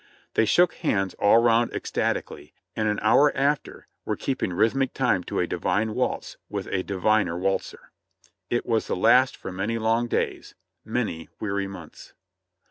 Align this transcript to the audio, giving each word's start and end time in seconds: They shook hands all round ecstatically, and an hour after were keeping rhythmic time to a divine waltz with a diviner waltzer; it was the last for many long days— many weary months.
They 0.33 0.45
shook 0.45 0.73
hands 0.73 1.13
all 1.19 1.37
round 1.37 1.73
ecstatically, 1.73 2.55
and 2.75 2.89
an 2.89 2.97
hour 3.03 3.31
after 3.37 3.87
were 4.03 4.15
keeping 4.15 4.51
rhythmic 4.51 4.95
time 4.95 5.23
to 5.25 5.39
a 5.39 5.45
divine 5.45 5.93
waltz 5.93 6.37
with 6.49 6.65
a 6.71 6.81
diviner 6.81 7.37
waltzer; 7.37 7.91
it 8.49 8.65
was 8.65 8.87
the 8.87 8.95
last 8.95 9.37
for 9.37 9.51
many 9.51 9.77
long 9.77 10.07
days— 10.07 10.55
many 10.97 11.29
weary 11.39 11.67
months. 11.67 12.13